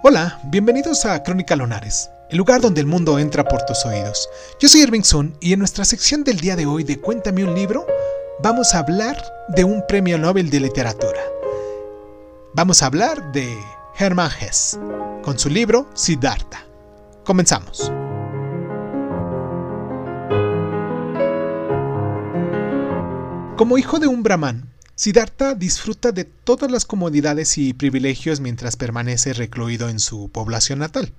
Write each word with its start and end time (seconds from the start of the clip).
Hola, 0.00 0.38
bienvenidos 0.44 1.04
a 1.06 1.20
Crónica 1.24 1.56
Lonares, 1.56 2.08
el 2.30 2.38
lugar 2.38 2.60
donde 2.60 2.80
el 2.80 2.86
mundo 2.86 3.18
entra 3.18 3.42
por 3.42 3.64
tus 3.64 3.84
oídos. 3.84 4.28
Yo 4.60 4.68
soy 4.68 4.82
Irving 4.82 5.02
Sun 5.02 5.36
y 5.40 5.52
en 5.52 5.58
nuestra 5.58 5.84
sección 5.84 6.22
del 6.22 6.38
día 6.38 6.54
de 6.54 6.66
hoy 6.66 6.84
de 6.84 7.00
Cuéntame 7.00 7.42
un 7.42 7.52
libro, 7.52 7.84
vamos 8.40 8.74
a 8.74 8.78
hablar 8.78 9.20
de 9.48 9.64
un 9.64 9.84
premio 9.88 10.16
Nobel 10.16 10.50
de 10.50 10.60
literatura. 10.60 11.20
Vamos 12.54 12.80
a 12.80 12.86
hablar 12.86 13.32
de 13.32 13.58
Hermann 13.98 14.30
Hesse, 14.40 14.78
con 15.24 15.36
su 15.36 15.48
libro 15.48 15.90
Siddhartha. 15.94 16.64
Comenzamos. 17.24 17.90
Como 23.56 23.78
hijo 23.78 23.98
de 23.98 24.06
un 24.06 24.22
brahman, 24.22 24.72
Siddhartha 24.98 25.54
disfruta 25.54 26.10
de 26.10 26.24
todas 26.24 26.72
las 26.72 26.84
comodidades 26.84 27.56
y 27.56 27.72
privilegios 27.72 28.40
mientras 28.40 28.74
permanece 28.74 29.32
recluido 29.32 29.88
en 29.88 30.00
su 30.00 30.28
población 30.28 30.80
natal. 30.80 31.12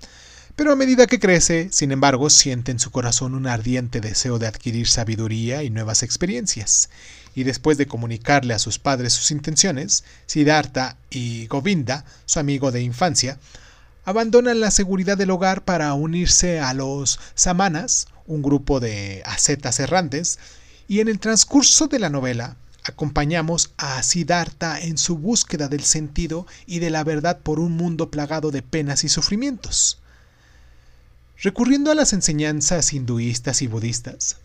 Pero 0.58 0.74
a 0.74 0.76
medida 0.76 1.08
que 1.08 1.18
crece, 1.18 1.70
sin 1.72 1.94
embargo, 1.94 2.30
siente 2.30 2.74
en 2.74 2.80
su 2.80 2.92
corazón 2.92 3.36
un 3.36 3.48
ardiente 3.48 4.02
deseo 4.02 4.38
de 4.38 4.48
adquirir 4.48 4.90
sabiduría 4.90 5.64
y 5.64 5.70
nuevas 5.70 6.04
experiencias. 6.04 6.90
Y 7.36 7.44
después 7.44 7.78
de 7.78 7.88
comunicarle 7.88 8.54
a 8.54 8.60
sus 8.60 8.80
padres 8.80 9.14
sus 9.14 9.32
intenciones, 9.32 10.04
Siddhartha 10.26 10.98
y 11.10 11.48
Govinda, 11.48 12.04
su 12.26 12.40
amigo 12.40 12.74
de 12.74 12.82
infancia, 12.82 13.40
abandonan 14.04 14.60
la 14.60 14.72
seguridad 14.72 15.16
del 15.16 15.32
hogar 15.32 15.64
para 15.64 15.94
unirse 15.94 16.60
a 16.60 16.74
los 16.74 17.18
samanas, 17.34 18.10
un 18.28 18.42
grupo 18.42 18.82
de 18.82 19.24
ascetas 19.26 19.80
errantes, 19.80 20.38
y 20.90 21.00
en 21.00 21.08
el 21.08 21.20
transcurso 21.20 21.88
de 21.88 22.00
la 22.00 22.10
novela 22.10 22.58
acompañamos 22.90 23.72
a 23.78 24.04
Siddhartha 24.04 24.80
en 24.80 24.98
su 24.98 25.18
búsqueda 25.18 25.68
del 25.68 25.84
sentido 25.84 26.46
y 26.66 26.80
de 26.80 26.90
la 26.90 27.04
verdad 27.04 27.40
por 27.40 27.60
un 27.60 27.72
mundo 27.72 28.12
plagado 28.12 28.52
de 28.52 28.62
penas 28.62 29.04
y 29.04 29.10
sufrimientos. 29.10 30.00
Recurriendo 31.42 31.92
a 31.92 31.96
las 31.96 32.12
enseñanzas 32.14 32.92
hinduistas 32.94 33.62
y 33.62 33.68
budistas, 33.68 34.38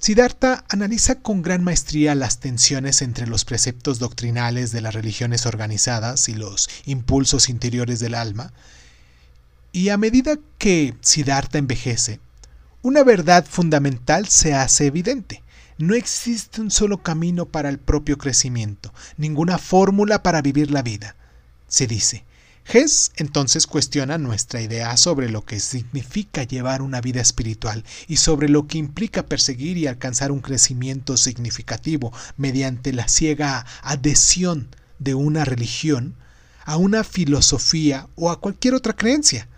Siddhartha 0.00 0.64
analiza 0.68 1.20
con 1.20 1.42
gran 1.42 1.62
maestría 1.62 2.14
las 2.14 2.40
tensiones 2.40 3.02
entre 3.02 3.26
los 3.26 3.44
preceptos 3.44 3.98
doctrinales 3.98 4.72
de 4.72 4.80
las 4.80 4.94
religiones 4.94 5.46
organizadas 5.46 6.28
y 6.28 6.34
los 6.34 6.68
impulsos 6.86 7.48
interiores 7.48 8.00
del 8.00 8.14
alma, 8.14 8.52
y 9.70 9.90
a 9.90 9.96
medida 9.96 10.38
que 10.58 10.94
Siddhartha 11.02 11.58
envejece, 11.58 12.20
una 12.82 13.04
verdad 13.04 13.46
fundamental 13.48 14.28
se 14.28 14.54
hace 14.54 14.86
evidente. 14.86 15.41
No 15.82 15.96
existe 15.96 16.60
un 16.60 16.70
solo 16.70 17.02
camino 17.02 17.46
para 17.46 17.68
el 17.68 17.80
propio 17.80 18.16
crecimiento, 18.16 18.94
ninguna 19.16 19.58
fórmula 19.58 20.22
para 20.22 20.40
vivir 20.40 20.70
la 20.70 20.80
vida. 20.80 21.16
Se 21.66 21.88
dice, 21.88 22.24
Hess 22.64 23.10
entonces 23.16 23.66
cuestiona 23.66 24.16
nuestra 24.16 24.60
idea 24.60 24.96
sobre 24.96 25.28
lo 25.28 25.44
que 25.44 25.58
significa 25.58 26.44
llevar 26.44 26.82
una 26.82 27.00
vida 27.00 27.20
espiritual 27.20 27.82
y 28.06 28.18
sobre 28.18 28.48
lo 28.48 28.68
que 28.68 28.78
implica 28.78 29.26
perseguir 29.26 29.76
y 29.76 29.88
alcanzar 29.88 30.30
un 30.30 30.38
crecimiento 30.38 31.16
significativo 31.16 32.12
mediante 32.36 32.92
la 32.92 33.08
ciega 33.08 33.66
adhesión 33.82 34.68
de 35.00 35.16
una 35.16 35.44
religión 35.44 36.14
a 36.64 36.76
una 36.76 37.02
filosofía 37.02 38.06
o 38.14 38.30
a 38.30 38.38
cualquier 38.38 38.74
otra 38.74 38.92
creencia. 38.92 39.48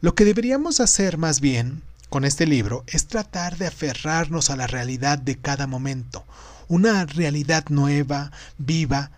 Lo 0.00 0.16
que 0.16 0.24
deberíamos 0.24 0.80
hacer 0.80 1.18
más 1.18 1.40
bien 1.40 1.82
con 2.12 2.26
este 2.26 2.46
libro 2.46 2.84
es 2.86 3.06
tratar 3.06 3.56
de 3.56 3.66
aferrarnos 3.66 4.50
a 4.50 4.56
la 4.56 4.66
realidad 4.66 5.16
de 5.16 5.38
cada 5.38 5.66
momento, 5.66 6.26
una 6.68 7.06
realidad 7.06 7.64
nueva, 7.70 8.32
viva, 8.58 9.12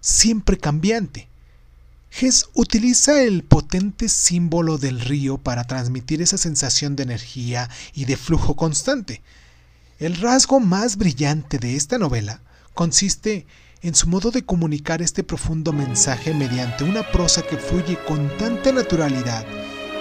siempre 0.00 0.58
cambiante. 0.58 1.28
Hess 2.10 2.48
utiliza 2.54 3.22
el 3.22 3.44
potente 3.44 4.08
símbolo 4.08 4.76
del 4.76 4.98
río 5.00 5.38
para 5.38 5.62
transmitir 5.62 6.20
esa 6.20 6.36
sensación 6.36 6.96
de 6.96 7.04
energía 7.04 7.70
y 7.94 8.06
de 8.06 8.16
flujo 8.16 8.56
constante. 8.56 9.22
El 10.00 10.16
rasgo 10.16 10.58
más 10.58 10.96
brillante 10.96 11.60
de 11.60 11.76
esta 11.76 11.96
novela 11.96 12.40
consiste 12.74 13.46
en 13.82 13.94
su 13.94 14.08
modo 14.08 14.32
de 14.32 14.44
comunicar 14.44 15.00
este 15.00 15.22
profundo 15.22 15.72
mensaje 15.72 16.34
mediante 16.34 16.82
una 16.82 17.08
prosa 17.12 17.42
que 17.42 17.56
fluye 17.56 17.96
con 18.04 18.36
tanta 18.36 18.72
naturalidad 18.72 19.46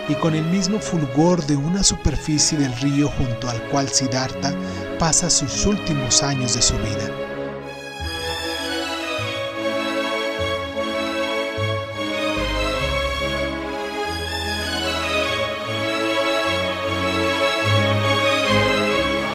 y 0.07 0.16
con 0.16 0.35
el 0.35 0.45
mismo 0.45 0.79
fulgor 0.79 1.45
de 1.45 1.56
una 1.56 1.84
superficie 1.84 2.57
del 2.57 2.75
río 2.78 3.09
junto 3.09 3.50
al 3.50 3.62
cual 3.69 3.89
Siddhartha 3.89 4.53
pasa 5.00 5.29
sus 5.29 5.66
últimos 5.66 6.23
años 6.23 6.56
de 6.56 6.62
su 6.62 6.75
vida. 6.78 7.30